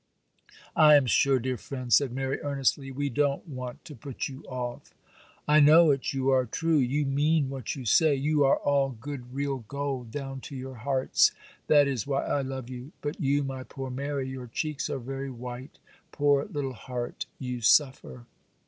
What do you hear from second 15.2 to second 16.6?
white; poor